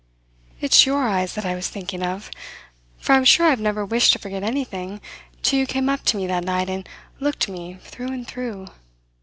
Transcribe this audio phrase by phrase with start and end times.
[0.59, 2.31] "It's your eyes that I was thinking of,
[2.97, 4.99] for I'm sure I've never wished to forget anything
[5.43, 6.89] till you came up to me that night and
[7.19, 8.65] looked me through and through.